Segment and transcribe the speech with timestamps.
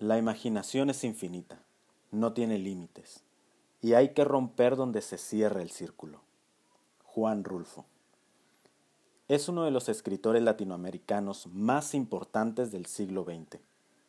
[0.00, 1.60] La imaginación es infinita,
[2.12, 3.24] no tiene límites,
[3.80, 6.20] y hay que romper donde se cierra el círculo.
[7.02, 7.84] Juan Rulfo.
[9.26, 13.60] Es uno de los escritores latinoamericanos más importantes del siglo XX.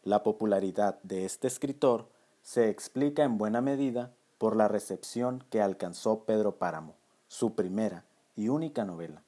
[0.04, 2.08] La popularidad de este escritor
[2.44, 6.98] se explica en buena medida por la recepción que alcanzó Pedro Páramo,
[7.28, 9.24] su primera y única novela,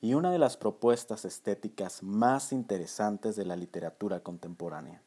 [0.00, 5.04] y una de las propuestas estéticas más interesantes de la literatura contemporánea.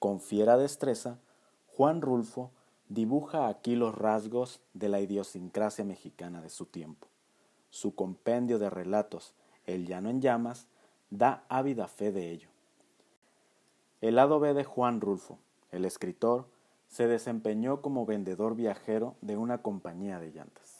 [0.00, 1.18] Con fiera destreza,
[1.76, 2.50] Juan Rulfo
[2.88, 7.06] dibuja aquí los rasgos de la idiosincrasia mexicana de su tiempo.
[7.68, 9.34] Su compendio de relatos,
[9.66, 10.66] El llano en llamas,
[11.10, 12.48] da ávida fe de ello.
[14.00, 15.38] El lado B de Juan Rulfo,
[15.70, 16.46] el escritor,
[16.88, 20.79] se desempeñó como vendedor viajero de una compañía de llantas.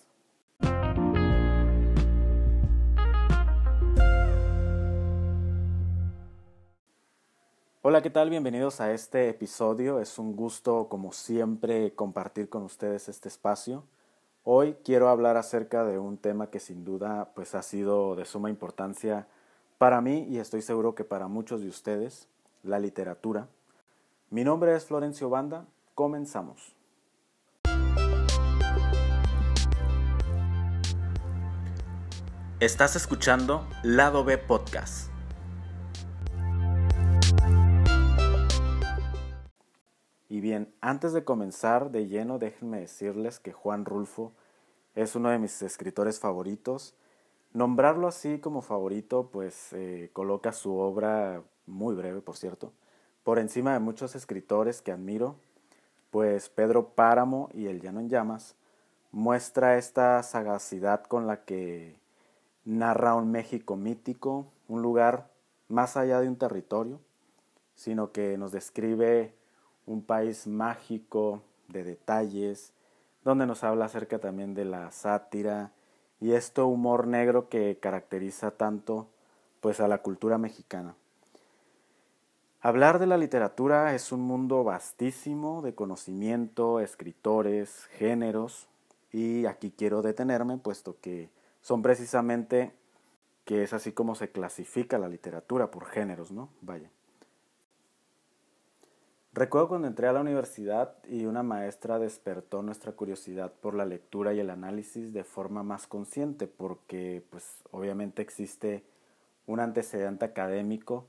[7.90, 8.30] Hola, ¿qué tal?
[8.30, 9.98] Bienvenidos a este episodio.
[9.98, 13.82] Es un gusto, como siempre, compartir con ustedes este espacio.
[14.44, 18.48] Hoy quiero hablar acerca de un tema que sin duda pues, ha sido de suma
[18.48, 19.26] importancia
[19.78, 22.28] para mí y estoy seguro que para muchos de ustedes,
[22.62, 23.48] la literatura.
[24.30, 25.66] Mi nombre es Florencio Banda.
[25.96, 26.76] Comenzamos.
[32.60, 35.10] Estás escuchando Lado B Podcast
[40.30, 44.32] Y bien, antes de comenzar de lleno, déjenme decirles que Juan Rulfo
[44.94, 46.94] es uno de mis escritores favoritos.
[47.52, 52.72] Nombrarlo así como favorito, pues eh, coloca su obra, muy breve por cierto,
[53.24, 55.34] por encima de muchos escritores que admiro,
[56.12, 58.54] pues Pedro Páramo y El Llano en Llamas
[59.10, 61.96] muestra esta sagacidad con la que
[62.64, 65.28] narra un México mítico, un lugar
[65.66, 67.00] más allá de un territorio,
[67.74, 69.34] sino que nos describe
[69.86, 72.72] un país mágico, de detalles,
[73.24, 75.72] donde nos habla acerca también de la sátira
[76.20, 79.08] y este humor negro que caracteriza tanto
[79.60, 80.94] pues a la cultura mexicana.
[82.62, 88.68] Hablar de la literatura es un mundo vastísimo de conocimiento, escritores, géneros,
[89.12, 91.30] y aquí quiero detenerme puesto que
[91.62, 92.72] son precisamente
[93.44, 96.50] que es así como se clasifica la literatura por géneros, ¿no?
[96.60, 96.90] Vaya.
[99.32, 104.34] Recuerdo cuando entré a la universidad y una maestra despertó nuestra curiosidad por la lectura
[104.34, 108.82] y el análisis de forma más consciente, porque pues obviamente existe
[109.46, 111.06] un antecedente académico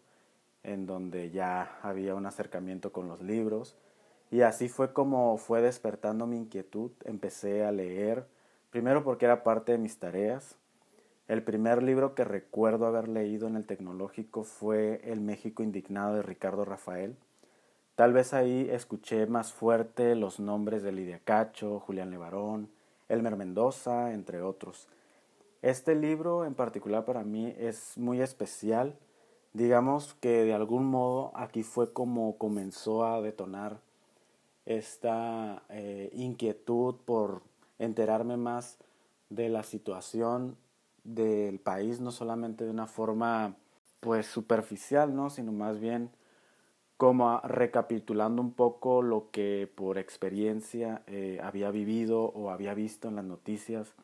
[0.61, 3.75] en donde ya había un acercamiento con los libros.
[4.29, 8.27] Y así fue como fue despertando mi inquietud, empecé a leer,
[8.69, 10.57] primero porque era parte de mis tareas.
[11.27, 16.21] El primer libro que recuerdo haber leído en el tecnológico fue El México indignado de
[16.21, 17.17] Ricardo Rafael
[17.95, 22.69] Tal vez ahí escuché más fuerte los nombres de Lidia Cacho, Julián Levarón,
[23.09, 24.87] Elmer Mendoza, entre otros.
[25.61, 28.97] Este libro en particular para mí es muy especial.
[29.53, 33.79] Digamos que de algún modo aquí fue como comenzó a detonar
[34.65, 37.41] esta eh, inquietud por
[37.77, 38.77] enterarme más
[39.29, 40.55] de la situación
[41.03, 43.55] del país, no solamente de una forma
[43.99, 45.29] pues superficial, ¿no?
[45.29, 46.09] sino más bien
[47.01, 53.15] como recapitulando un poco lo que por experiencia eh, había vivido o había visto en
[53.15, 53.95] las noticias.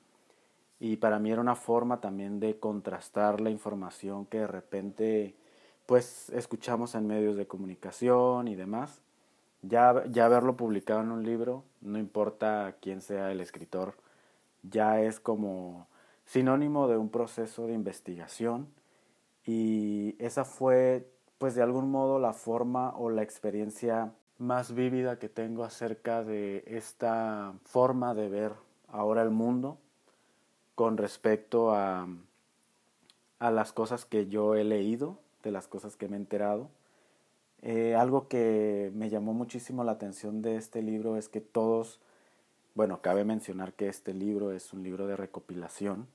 [0.80, 5.36] Y para mí era una forma también de contrastar la información que de repente
[5.86, 9.04] pues escuchamos en medios de comunicación y demás.
[9.62, 13.94] Ya, ya verlo publicado en un libro, no importa quién sea el escritor,
[14.64, 15.86] ya es como
[16.26, 18.68] sinónimo de un proceso de investigación.
[19.46, 25.30] Y esa fue pues de algún modo la forma o la experiencia más vívida que
[25.30, 28.54] tengo acerca de esta forma de ver
[28.88, 29.78] ahora el mundo
[30.76, 32.08] con respecto a,
[33.40, 36.70] a las cosas que yo he leído, de las cosas que me he enterado.
[37.62, 42.00] Eh, algo que me llamó muchísimo la atención de este libro es que todos,
[42.76, 46.08] bueno, cabe mencionar que este libro es un libro de recopilación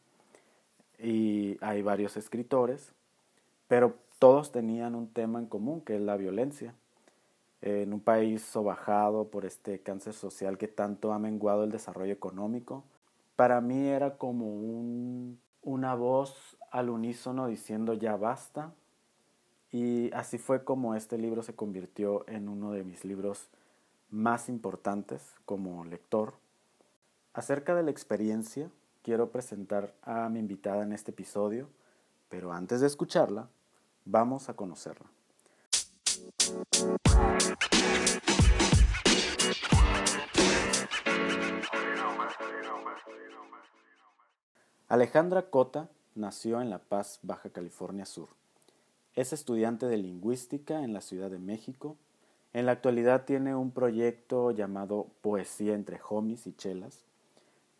[0.99, 2.93] y hay varios escritores,
[3.67, 6.77] pero todos tenían un tema en común, que es la violencia.
[7.61, 12.85] En un país sobajado por este cáncer social que tanto ha menguado el desarrollo económico,
[13.35, 18.73] para mí era como un, una voz al unísono diciendo ya basta.
[19.73, 23.49] Y así fue como este libro se convirtió en uno de mis libros
[24.09, 26.35] más importantes como lector.
[27.35, 28.71] Acerca de la experiencia,
[29.03, 31.67] quiero presentar a mi invitada en este episodio,
[32.29, 33.49] pero antes de escucharla,
[34.04, 35.06] Vamos a conocerla.
[44.88, 48.28] Alejandra Cota nació en La Paz, Baja California Sur.
[49.14, 51.96] Es estudiante de lingüística en la Ciudad de México.
[52.52, 57.04] En la actualidad tiene un proyecto llamado Poesía entre Homies y Chelas.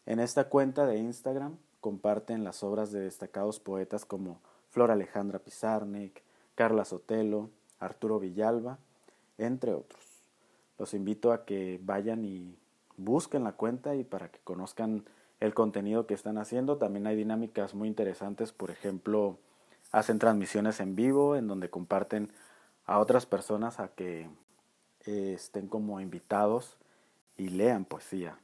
[0.07, 4.41] En esta cuenta de Instagram comparten las obras de destacados poetas como
[4.73, 6.23] Flor Alejandra Pizarnik,
[6.55, 8.79] Carla Sotelo, Arturo Villalba,
[9.37, 10.03] entre otros.
[10.79, 12.57] Los invito a que vayan y
[12.97, 15.05] busquen la cuenta y para que conozcan
[15.41, 16.79] el contenido que están haciendo.
[16.79, 19.39] También hay dinámicas muy interesantes, por ejemplo,
[19.91, 22.33] hacen transmisiones en vivo en donde comparten
[22.87, 24.31] a otras personas a que
[25.05, 26.79] eh, estén como invitados
[27.37, 28.39] y lean poesía.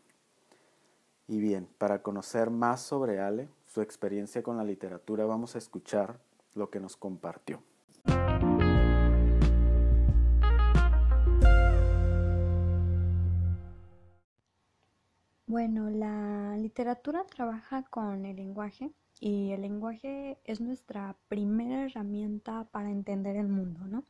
[1.26, 6.18] Y bien, para conocer más sobre Ale, su experiencia con la literatura, vamos a escuchar
[6.54, 7.62] lo que nos compartió.
[15.46, 22.90] Bueno, la literatura trabaja con el lenguaje y el lenguaje es nuestra primera herramienta para
[22.90, 24.04] entender el mundo, ¿no?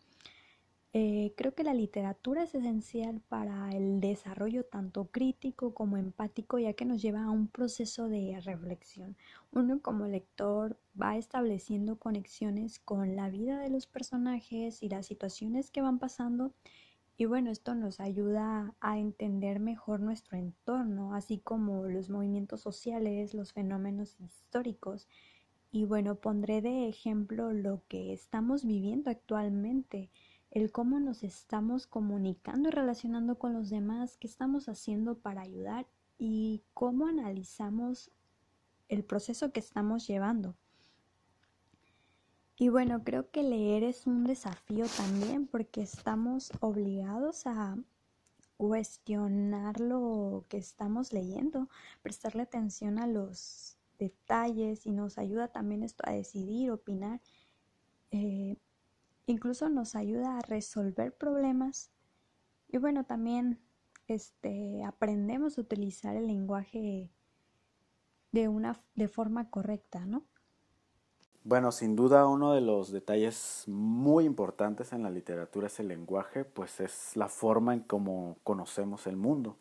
[0.95, 6.73] Eh, creo que la literatura es esencial para el desarrollo tanto crítico como empático, ya
[6.73, 9.17] que nos lleva a un proceso de reflexión.
[9.53, 15.71] Uno como lector va estableciendo conexiones con la vida de los personajes y las situaciones
[15.71, 16.53] que van pasando.
[17.19, 23.35] Y bueno, esto nos ayuda a entender mejor nuestro entorno, así como los movimientos sociales,
[23.35, 25.07] los fenómenos históricos.
[25.71, 30.09] Y bueno, pondré de ejemplo lo que estamos viviendo actualmente
[30.51, 35.87] el cómo nos estamos comunicando y relacionando con los demás, qué estamos haciendo para ayudar
[36.19, 38.11] y cómo analizamos
[38.89, 40.57] el proceso que estamos llevando.
[42.57, 47.77] Y bueno, creo que leer es un desafío también porque estamos obligados a
[48.57, 51.69] cuestionar lo que estamos leyendo,
[52.03, 57.21] prestarle atención a los detalles y nos ayuda también esto a decidir, opinar.
[58.11, 58.57] Eh,
[59.29, 61.91] incluso nos ayuda a resolver problemas
[62.69, 63.61] y bueno, también
[64.09, 67.11] este, aprendemos a utilizar el lenguaje
[68.33, 70.25] de una de forma correcta, ¿no?
[71.45, 76.45] Bueno, sin duda uno de los detalles muy importantes en la literatura es el lenguaje,
[76.45, 79.57] pues es la forma en cómo conocemos el mundo.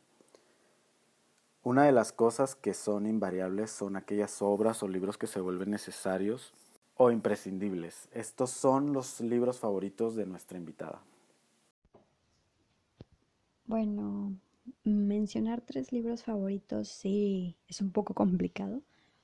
[1.64, 5.72] Una de las cosas que son invariables son aquellas obras o libros que se vuelven
[5.72, 6.54] necesarios
[6.98, 8.10] o imprescindibles.
[8.12, 11.02] Estos son los libros favoritos de nuestra invitada.
[13.66, 14.36] Bueno,
[14.84, 18.82] mencionar tres libros favoritos sí es un poco complicado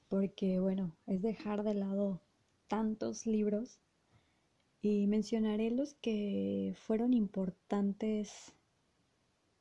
[0.10, 2.22] porque bueno, es dejar de lado
[2.68, 3.80] tantos libros
[4.82, 8.54] y mencionaré los que fueron importantes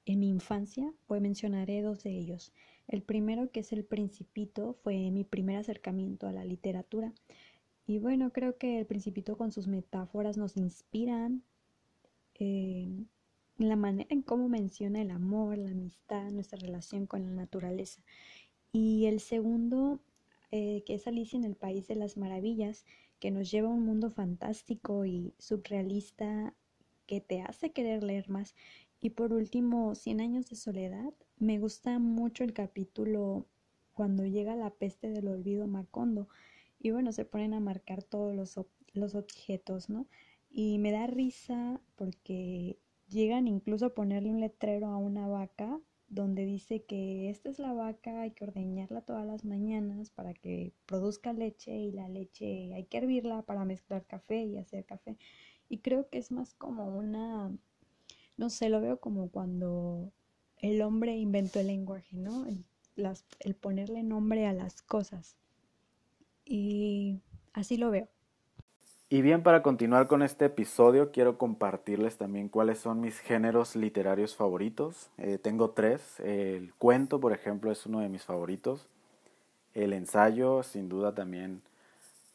[0.04, 2.52] en mi infancia, pues mencionaré dos de ellos.
[2.88, 7.14] El primero, que es El Principito, fue mi primer acercamiento a la literatura
[7.86, 11.42] y bueno, creo que el principito con sus metáforas nos inspiran
[12.34, 12.88] eh,
[13.58, 18.02] en la manera en cómo menciona el amor, la amistad, nuestra relación con la naturaleza.
[18.72, 20.00] Y el segundo,
[20.50, 22.84] eh, que es Alicia en el País de las Maravillas,
[23.18, 26.54] que nos lleva a un mundo fantástico y surrealista
[27.06, 28.54] que te hace querer leer más.
[29.00, 31.12] Y por último, Cien años de soledad.
[31.38, 33.46] Me gusta mucho el capítulo
[33.92, 36.28] cuando llega la peste del olvido Macondo
[36.82, 38.60] y bueno, se ponen a marcar todos los,
[38.92, 40.06] los objetos, ¿no?
[40.50, 42.76] Y me da risa porque
[43.08, 47.72] llegan incluso a ponerle un letrero a una vaca donde dice que esta es la
[47.72, 52.84] vaca, hay que ordeñarla todas las mañanas para que produzca leche y la leche hay
[52.84, 55.16] que hervirla para mezclar café y hacer café.
[55.68, 57.56] Y creo que es más como una,
[58.36, 60.12] no sé, lo veo como cuando
[60.58, 62.44] el hombre inventó el lenguaje, ¿no?
[62.96, 65.36] las, el ponerle nombre a las cosas.
[66.44, 67.20] Y
[67.52, 68.08] así lo veo.
[69.12, 74.34] Y bien, para continuar con este episodio, quiero compartirles también cuáles son mis géneros literarios
[74.34, 75.10] favoritos.
[75.18, 76.18] Eh, tengo tres.
[76.20, 78.88] El cuento, por ejemplo, es uno de mis favoritos.
[79.74, 81.60] El ensayo, sin duda, también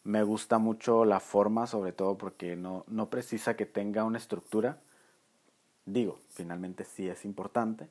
[0.03, 4.77] me gusta mucho la forma, sobre todo porque no, no precisa que tenga una estructura.
[5.87, 7.89] Digo, finalmente sí es importante,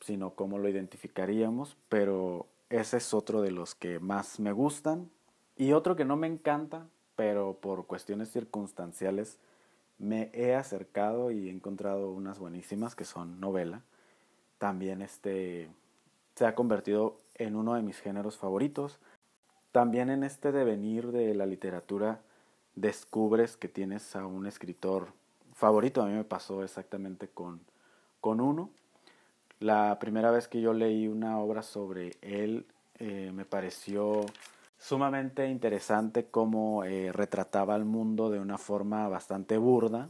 [0.00, 5.10] sino cómo lo identificaríamos, pero ese es otro de los que más me gustan.
[5.56, 9.38] Y otro que no me encanta, pero por cuestiones circunstanciales
[9.98, 13.82] me he acercado y he encontrado unas buenísimas que son novela.
[14.58, 15.68] También este
[16.36, 19.00] se ha convertido en uno de mis géneros favoritos.
[19.72, 22.20] También en este devenir de la literatura
[22.76, 25.08] descubres que tienes a un escritor
[25.52, 26.02] favorito.
[26.02, 27.60] A mí me pasó exactamente con,
[28.20, 28.70] con uno.
[29.60, 32.66] La primera vez que yo leí una obra sobre él
[32.98, 34.24] eh, me pareció
[34.78, 40.08] sumamente interesante cómo eh, retrataba al mundo de una forma bastante burda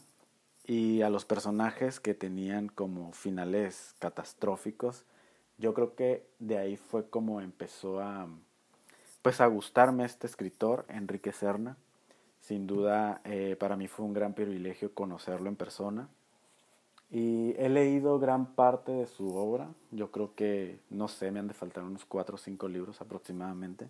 [0.67, 5.05] y a los personajes que tenían como finales catastróficos.
[5.57, 8.29] Yo creo que de ahí fue como empezó a
[9.23, 11.77] pues a gustarme este escritor, Enrique Serna.
[12.41, 16.09] Sin duda eh, para mí fue un gran privilegio conocerlo en persona.
[17.11, 19.69] Y he leído gran parte de su obra.
[19.91, 23.89] Yo creo que, no sé, me han de faltar unos cuatro o cinco libros aproximadamente.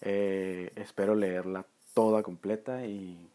[0.00, 3.30] Eh, espero leerla toda completa y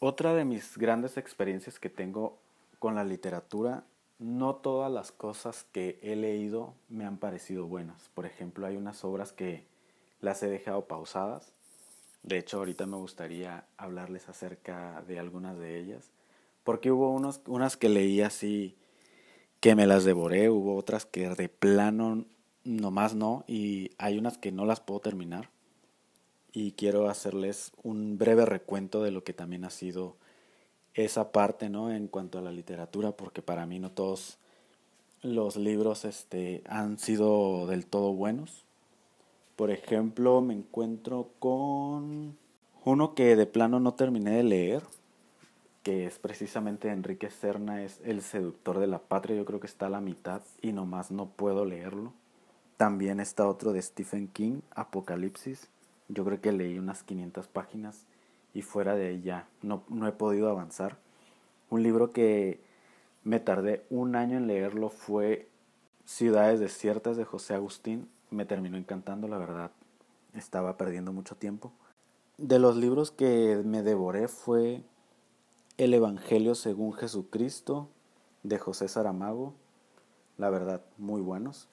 [0.00, 2.38] otra de mis grandes experiencias que tengo
[2.78, 3.84] con la literatura,
[4.20, 8.08] no todas las cosas que he leído me han parecido buenas.
[8.14, 9.66] Por ejemplo, hay unas obras que
[10.20, 11.52] las he dejado pausadas.
[12.22, 16.10] De hecho, ahorita me gustaría hablarles acerca de algunas de ellas.
[16.68, 18.76] Porque hubo unos, unas que leí así
[19.58, 22.26] que me las devoré, hubo otras que de plano
[22.62, 25.48] nomás no, y hay unas que no las puedo terminar
[26.52, 30.16] y quiero hacerles un breve recuento de lo que también ha sido
[30.92, 31.90] esa parte, ¿no?
[31.90, 34.36] En cuanto a la literatura, porque para mí no todos
[35.22, 38.66] los libros este, han sido del todo buenos.
[39.56, 42.36] Por ejemplo, me encuentro con
[42.84, 44.82] uno que de plano no terminé de leer,
[45.82, 49.86] que es precisamente Enrique Serna, es El seductor de la patria, yo creo que está
[49.86, 52.12] a la mitad y nomás no puedo leerlo.
[52.76, 55.68] También está otro de Stephen King, Apocalipsis,
[56.08, 58.06] yo creo que leí unas 500 páginas
[58.54, 60.96] y fuera de ella no, no he podido avanzar.
[61.70, 62.60] Un libro que
[63.24, 65.48] me tardé un año en leerlo fue
[66.06, 68.08] Ciudades Desiertas de José Agustín.
[68.30, 69.70] Me terminó encantando, la verdad.
[70.34, 71.72] Estaba perdiendo mucho tiempo.
[72.38, 74.82] De los libros que me devoré fue
[75.78, 77.86] El Evangelio según Jesucristo
[78.42, 79.54] de José Saramago.
[80.36, 81.68] La verdad, muy buenos.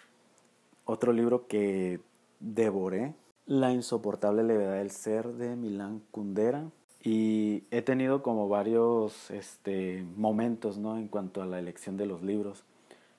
[0.86, 2.00] Otro libro que
[2.40, 3.16] devoré
[3.48, 6.70] la insoportable levedad del ser de Milán Kundera.
[7.02, 11.00] Y he tenido como varios este, momentos ¿no?
[11.00, 12.64] en cuanto a la elección de los libros.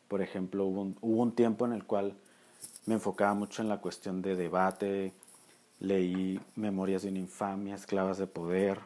[0.06, 2.14] Por ejemplo, hubo un, hubo un tiempo en el cual
[2.84, 5.14] me enfocaba mucho en la cuestión de debate.
[5.80, 8.78] Leí Memorias de una infamia, Esclavas de Poder,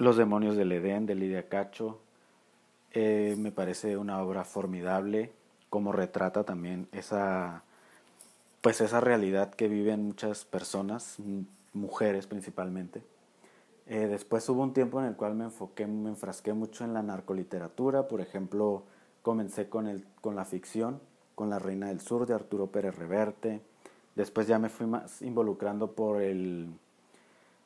[0.00, 1.98] Los demonios del Edén de Lidia Cacho.
[2.92, 5.30] Eh, me parece una obra formidable,
[5.68, 7.64] como retrata también esa
[8.62, 11.18] pues esa realidad que viven muchas personas,
[11.74, 13.02] mujeres principalmente.
[13.88, 17.02] Eh, después hubo un tiempo en el cual me enfoqué, me enfrasqué mucho en la
[17.02, 18.84] narcoliteratura, por ejemplo,
[19.20, 20.98] comencé con, el, con la ficción,
[21.34, 23.60] con La Reina del Sur de Arturo Pérez Reverte,
[24.14, 26.70] después ya me fui más involucrando por, el,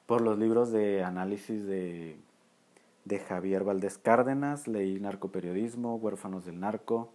[0.07, 2.17] por los libros de análisis de,
[3.05, 7.11] de Javier Valdés Cárdenas, leí Narcoperiodismo, Huérfanos del Narco,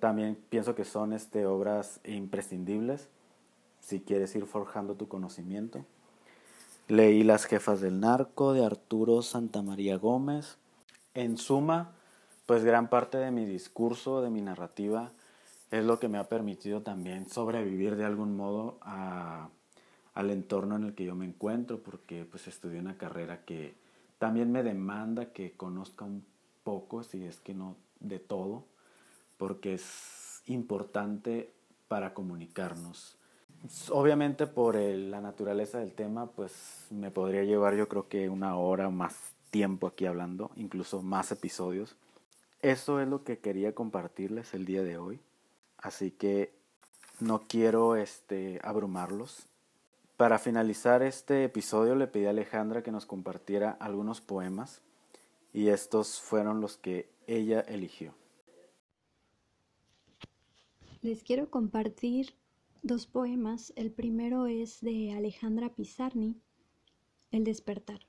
[0.00, 3.08] también pienso que son este, obras imprescindibles
[3.80, 5.84] si quieres ir forjando tu conocimiento.
[6.88, 10.58] Leí Las jefas del narco de Arturo Santamaría Gómez.
[11.14, 11.92] En suma,
[12.46, 15.12] pues gran parte de mi discurso, de mi narrativa,
[15.70, 18.78] es lo que me ha permitido también sobrevivir de algún modo
[20.14, 23.74] al entorno en el que yo me encuentro, porque pues estudié una carrera que
[24.18, 26.24] también me demanda que conozca un
[26.62, 28.64] poco, si es que no de todo,
[29.36, 31.52] porque es importante
[31.88, 33.16] para comunicarnos.
[33.90, 38.90] Obviamente por la naturaleza del tema, pues me podría llevar yo creo que una hora
[38.90, 41.96] más tiempo aquí hablando, incluso más episodios.
[42.62, 45.20] Eso es lo que quería compartirles el día de hoy.
[45.78, 46.52] Así que
[47.20, 49.46] no quiero este abrumarlos.
[50.20, 54.82] Para finalizar este episodio le pedí a Alejandra que nos compartiera algunos poemas
[55.54, 58.12] y estos fueron los que ella eligió.
[61.00, 62.34] Les quiero compartir
[62.82, 63.72] dos poemas.
[63.76, 66.36] El primero es de Alejandra Pizarni,
[67.30, 68.00] El despertar.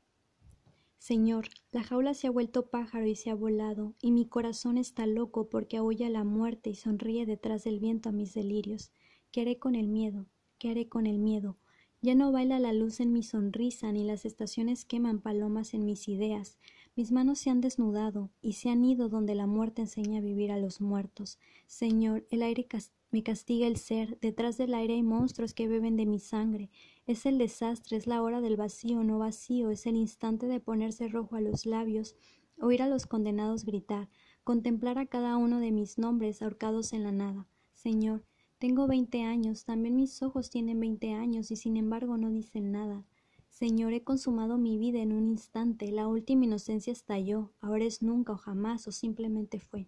[0.97, 5.07] Señor, la jaula se ha vuelto pájaro y se ha volado, y mi corazón está
[5.07, 8.91] loco porque aúlla la muerte y sonríe detrás del viento a mis delirios.
[9.31, 10.25] ¿Qué haré con el miedo?
[10.57, 11.55] ¿Qué haré con el miedo?
[12.03, 16.07] Ya no baila la luz en mi sonrisa, ni las estaciones queman palomas en mis
[16.07, 16.57] ideas.
[16.95, 20.51] Mis manos se han desnudado y se han ido donde la muerte enseña a vivir
[20.51, 21.37] a los muertos.
[21.67, 22.67] Señor, el aire
[23.11, 26.71] me castiga el ser, detrás del aire hay monstruos que beben de mi sangre.
[27.05, 31.07] Es el desastre, es la hora del vacío, no vacío, es el instante de ponerse
[31.07, 32.15] rojo a los labios,
[32.59, 34.09] oír a los condenados gritar,
[34.43, 37.47] contemplar a cada uno de mis nombres ahorcados en la nada.
[37.73, 38.25] Señor,
[38.61, 43.03] tengo veinte años, también mis ojos tienen veinte años y sin embargo no dicen nada.
[43.49, 48.33] Señor, he consumado mi vida en un instante, la última inocencia estalló, ahora es nunca
[48.33, 49.87] o jamás o simplemente fue.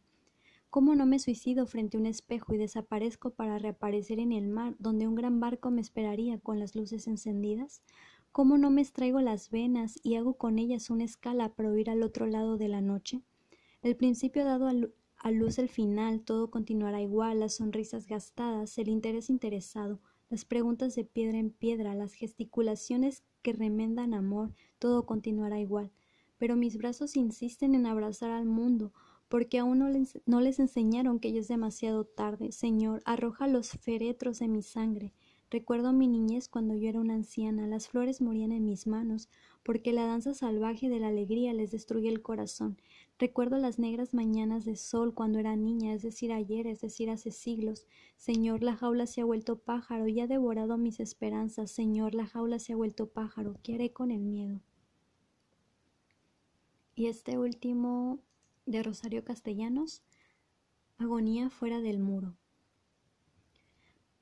[0.72, 4.75] ¿Cómo no me suicido frente a un espejo y desaparezco para reaparecer en el mar,
[4.80, 7.84] donde un gran barco me esperaría con las luces encendidas?
[8.32, 12.01] ¿Cómo no me extraigo las venas y hago con ellas una escala para huir al
[12.01, 13.22] otro lado de la noche?
[13.84, 14.68] El principio dado
[15.24, 20.96] a luz el final, todo continuará igual, las sonrisas gastadas, el interés interesado, las preguntas
[20.96, 25.92] de piedra en piedra, las gesticulaciones que remendan amor, todo continuará igual.
[26.38, 28.92] Pero mis brazos insisten en abrazar al mundo,
[29.30, 32.51] porque aún no les, no les enseñaron que ya es demasiado tarde.
[32.51, 35.13] Señor, arroja los féretros de mi sangre.
[35.50, 39.30] Recuerdo mi niñez cuando yo era una anciana, las flores morían en mis manos,
[39.63, 42.77] porque la danza salvaje de la alegría les destruye el corazón.
[43.20, 47.32] Recuerdo las negras mañanas de sol cuando era niña, es decir, ayer, es decir, hace
[47.32, 47.88] siglos.
[48.17, 51.72] Señor, la jaula se ha vuelto pájaro y ha devorado mis esperanzas.
[51.72, 53.55] Señor, la jaula se ha vuelto pájaro.
[53.62, 54.62] ¿Qué haré con el miedo?
[56.96, 58.20] Y este último
[58.65, 60.03] de Rosario Castellanos,
[60.98, 62.38] Agonía fuera del muro.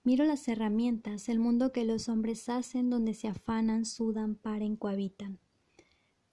[0.03, 5.39] Miro las herramientas, el mundo que los hombres hacen, donde se afanan, sudan, paren, cohabitan.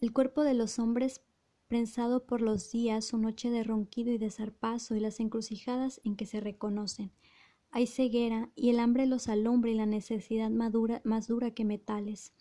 [0.00, 1.20] El cuerpo de los hombres
[1.68, 6.16] prensado por los días, su noche de ronquido y de zarpazo y las encrucijadas en
[6.16, 7.12] que se reconocen.
[7.70, 12.32] Hay ceguera y el hambre los alumbra y la necesidad madura, más dura que metales.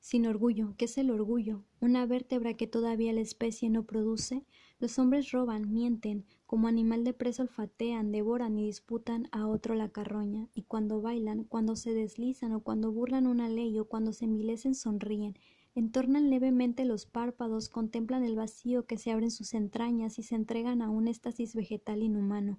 [0.00, 1.64] Sin orgullo, ¿qué es el orgullo?
[1.80, 4.44] Una vértebra que todavía la especie no produce.
[4.78, 9.88] Los hombres roban, mienten, como animal de presa olfatean, devoran y disputan a otro la
[9.88, 14.26] carroña, y cuando bailan, cuando se deslizan o cuando burlan una ley o cuando se
[14.26, 15.36] envilecen sonríen,
[15.76, 20.34] entornan levemente los párpados, contemplan el vacío que se abre en sus entrañas y se
[20.34, 22.58] entregan a un éxtasis vegetal inhumano.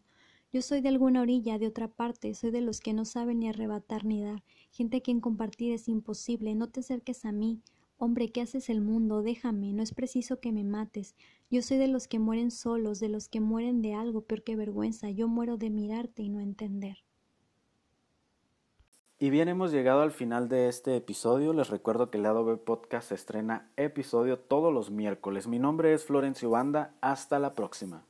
[0.54, 3.50] Yo soy de alguna orilla, de otra parte, soy de los que no saben ni
[3.50, 7.60] arrebatar ni dar, gente que en compartir es imposible, no te acerques a mí.
[7.98, 9.24] Hombre, ¿qué haces el mundo?
[9.24, 11.16] Déjame, no es preciso que me mates.
[11.50, 14.56] Yo soy de los que mueren solos, de los que mueren de algo peor que
[14.56, 15.10] vergüenza.
[15.10, 17.07] Yo muero de mirarte y no entender.
[19.20, 21.52] Y bien, hemos llegado al final de este episodio.
[21.52, 25.48] Les recuerdo que el lado B Podcast estrena episodio todos los miércoles.
[25.48, 26.94] Mi nombre es Florencio Banda.
[27.02, 28.07] Hasta la próxima.